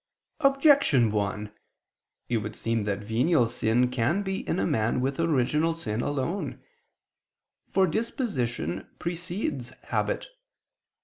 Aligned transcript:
Objection 0.39 1.11
1: 1.11 1.51
It 2.27 2.37
would 2.37 2.55
seem 2.55 2.85
that 2.85 3.03
venial 3.03 3.47
sin 3.47 3.87
can 3.91 4.23
be 4.23 4.39
in 4.49 4.57
a 4.57 4.65
man 4.65 4.99
with 4.99 5.19
original 5.19 5.75
sin 5.75 6.01
alone. 6.01 6.59
For 7.69 7.85
disposition 7.85 8.87
precedes 8.97 9.69
habit. 9.89 10.25